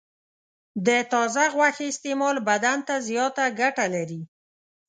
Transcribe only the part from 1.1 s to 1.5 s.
تازه